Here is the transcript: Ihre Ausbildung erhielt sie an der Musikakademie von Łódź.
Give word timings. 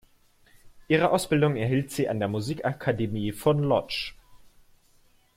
Ihre 0.87 1.11
Ausbildung 1.11 1.55
erhielt 1.57 1.91
sie 1.91 2.09
an 2.09 2.17
der 2.17 2.27
Musikakademie 2.27 3.33
von 3.33 3.63
Łódź. 3.65 4.13